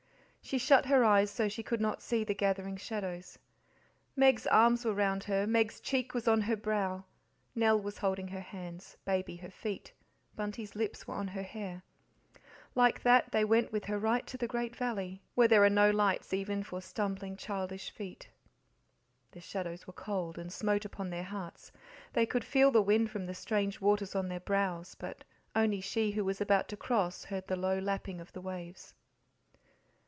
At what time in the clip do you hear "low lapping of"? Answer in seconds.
27.55-28.33